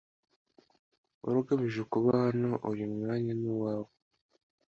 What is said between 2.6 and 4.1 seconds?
Uyu mwanya ni uwawe